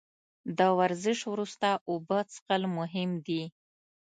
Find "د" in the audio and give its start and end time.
0.57-0.59